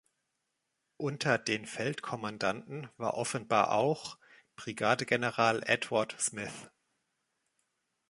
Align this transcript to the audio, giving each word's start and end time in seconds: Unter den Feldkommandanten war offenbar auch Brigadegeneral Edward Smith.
Unter 0.97 1.37
den 1.37 1.67
Feldkommandanten 1.67 2.89
war 2.97 3.13
offenbar 3.13 3.71
auch 3.73 4.17
Brigadegeneral 4.55 5.61
Edward 5.63 6.15
Smith. 6.19 6.71